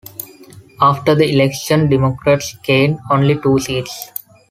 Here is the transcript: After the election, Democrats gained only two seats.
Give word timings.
After 0.81 1.13
the 1.13 1.31
election, 1.31 1.87
Democrats 1.87 2.55
gained 2.63 2.97
only 3.11 3.39
two 3.39 3.59
seats. 3.59 4.09